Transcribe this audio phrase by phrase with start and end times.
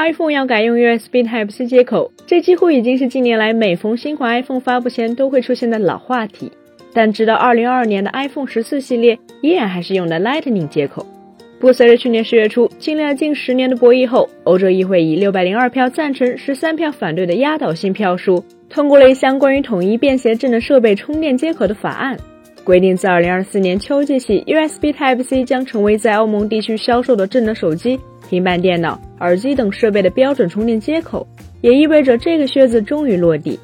[0.00, 6.50] iPhone 要改用 USB Type-C 接口，这几乎已经是近年来每逢新款 iPhone 发布前都会出现的老话题。
[6.94, 11.04] 但直到2022年的 iPhone 十四系列，依然还是用的 Lightning 接口。
[11.58, 22.16] 不过，随着去年十月初经历了近十年的博弈后，欧洲议会以六百零二票赞成、十三票反对的压倒性票数，通过了一项关于统一便携智能设备充电接口的法案，
[22.64, 28.00] 规定自2024年秋季起，USB Type-C 将成为在欧盟地区销售的智能手机。
[28.30, 31.26] 平板电脑、耳机等设备的标准充电接口，
[31.60, 33.58] 也意味着这个靴子终于落地。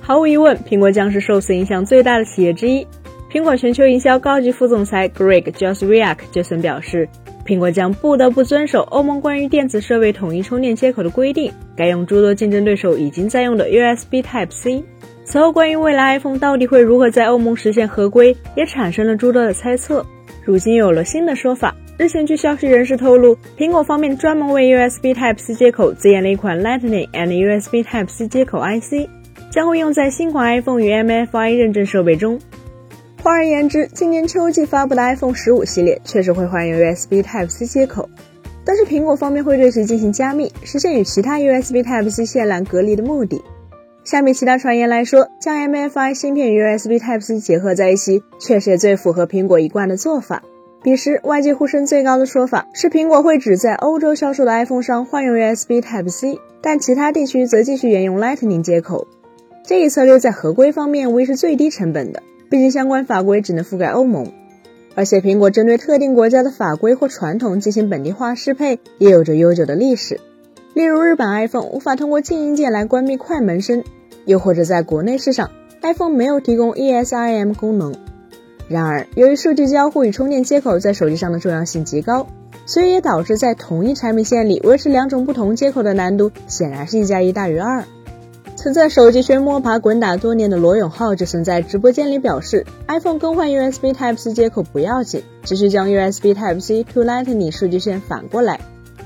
[0.00, 2.86] 毫无疑问，苹果将是受此影响最大的企业之一。
[3.30, 7.08] 苹果全球营销高级副总裁 Greg Joswiak 就曾表示，
[7.44, 14.84] 苹果将不得不遵守欧盟关于电子设备统一充电接口的规定，改用诸多竞争对手已经在用的 USB Type-C。
[15.24, 20.04] 此后，关于未来 iPhone 到底会如何在欧盟实现合规，也产生了诸多的猜测。
[20.44, 21.74] 如今有了新的说法。
[21.96, 29.08] 日前，据消息人士透露，苹果方面专门为 USB Type-C 接口自研了一款 Lightning and USB Type-C 接口 IC，
[29.48, 32.40] 将会用在新款 iPhone 与 MFI 认证设备中。
[33.22, 38.10] 换而言之，今年秋季发布的 iPhone 十五系列确实会换用 USB Type-C 接口，
[38.64, 43.40] 但是苹果方面会对其进行加密，实现与其他 USB Type-C 线缆隔离的目的。
[44.02, 50.42] 相比其他传言来说，将 MFI 芯片与 USB Type-C 结合在一起，确实也最符合苹果一贯的做法。
[50.84, 59.06] 彼时，外界呼声最高的说法是，苹果会只在欧洲销售的 iPhone 上换用 USB Type-C，但其他地区则继续沿用 Lightning 接口。
[59.64, 64.30] 这一策略在合规方面无疑是最低成本的，毕竟相关法规只能覆盖欧盟。
[64.94, 70.20] 而且，苹果针对特定国家的法规或传统进行本地化适配，也有着悠久的历史。
[70.74, 73.82] 例如，日本 iPhone 无法通过静音键来关闭快门声，
[74.26, 77.94] 又或者在国内市场，iPhone 没有提供 ESIM 功能。
[78.68, 82.26] 然而，由于数据交互与充电接口在手机上的重要性极高，
[82.64, 87.84] 所以也导致在同一产品线里维持两种不同接口的难度显然是一加一大于二。
[88.56, 98.60] 曾在手机圈摸爬滚打多年的罗永浩就曾在直播间里表示，iPhone 更换 USB Type-C 接口不要紧，只需将 USB Type-C to Lightning 数据线反过来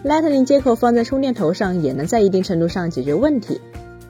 [0.04, 3.60] ，Lightning 接口放在充电头上也能在一定程度上解决问题。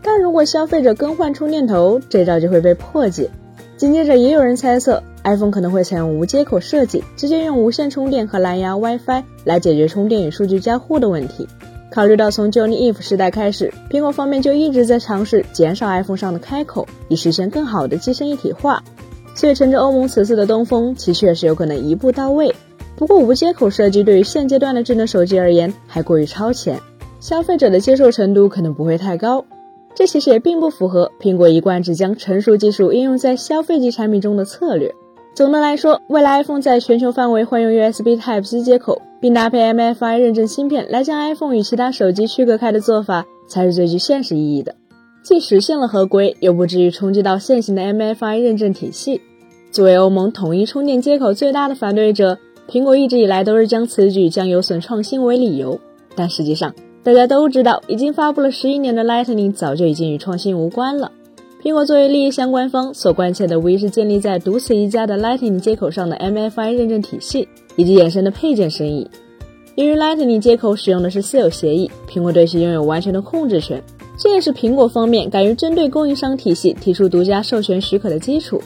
[0.03, 3.31] 但如果消费者更换充电头，这招就会被破解。
[3.79, 5.03] 紧接着，也有人猜测。
[5.35, 11.47] iPhone 可能会采用无接口设计，直接用无线充电和蓝牙 WiFi 来解决充电与数据交互的问题。
[11.91, 18.83] 考虑到从 Johnny Ive 时代开始，苹果方面就一直在尝试减少 iPhone 上的开口，以实现更好的机身一体化。
[19.35, 22.55] 所以乘着欧盟此次的东风，其确实有可能一步到位。
[22.97, 26.81] 不过无接口设计对于现阶段的智能手机而言还过于超前，
[27.21, 29.45] 消费者的接受程度可能不会太高。
[29.95, 34.95] 这其实也并不符合苹果一贯只将成熟技术应用在消费级产品中的策略。
[35.39, 44.75] 总的来说，未来 iPhone 在全球范围换用 USB Type-C 接口，并搭配 MFI 认证芯片来将 iPhone 与其他手机区隔开的做法，才是最具现实意义的，
[45.23, 49.21] 既实现了合规，又不至于冲击到现行的 MFI 认证体系。
[49.71, 52.37] 作为欧盟统一充电接口最大的反对者，
[52.69, 55.79] 苹果一直以来都是将此举将有损创新为理由。
[56.17, 61.13] 但实际上，大家都知道，已经发布了十一年的 Lightning 早就已经与创新无关了。
[61.69, 67.47] 苹果作为利益相关方，所关切的无疑是建立在独此一家的 Lightning 接口上的 MFI 认证体系
[67.77, 69.07] 以及衍生的配件生意。
[69.75, 73.83] 由于 Lightning 接口使用的是私有协议，苹果对其拥有完全的控制权，
[74.17, 78.63] 这也是苹果方面敢于针对供应商体系提出独家授权许可的基础。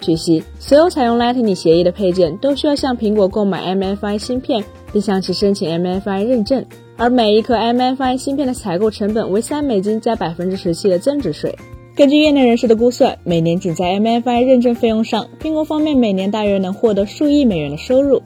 [0.00, 6.66] 据悉，所有采用 Lightning 协议的配件都需要向苹果购买 MFI 芯片，并向其申请 MFI 认证，
[6.96, 11.56] 而每一颗 MFI 芯片的采购成本为三美金加百分之十七的增值税。
[11.94, 18.22] 根据业内人士的估算，每年仅在 MFI 认证费用上，苹果方面每年大约能获得数亿美元的收入。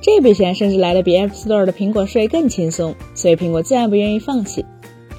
[0.00, 4.64] 这笔钱甚至来的比 App Store 的苹果税更轻松，所以苹果自然不愿意放弃。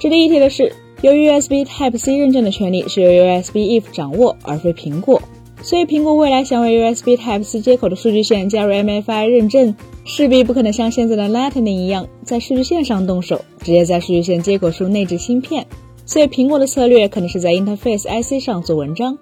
[0.00, 5.22] 值得一提的是，由于 USB Type-C 认证的权利是由 USB Eve 掌握，而非苹果，
[5.62, 15.64] 所以苹果未来想为 USB Type-C 接口的数据线加入 MFI 认证，势必不可能像现在的 Lightning 一样，在数据线上动手，直接在数据线接口处内置芯片。
[16.04, 19.18] 所以，苹果的策略可能是在 Interface IC 上做文章，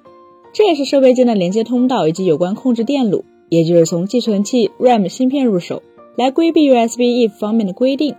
[0.52, 5.82] 这也是设备间的连接通道以及有关控制电路，也就是从寄存器、RAM 芯片入手，
[6.16, 8.14] 来规避 USB Eve 方面的规定。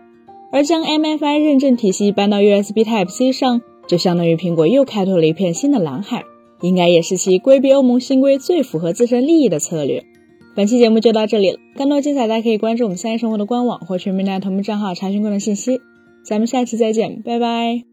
[0.51, 6.23] 而将 MFI 认证体系搬到 USB Type-C 上，就相当于苹果又开拓了一片新的蓝海，
[6.61, 10.03] 应该也是其规避欧盟新规最符合自身利益的策略。
[10.53, 15.79] 本期节目就到这里了，更多精彩大家可以关注我们三一生活的官网或全民大同步账号查询更多信息。
[16.23, 17.90] 咱们下期再见，拜拜。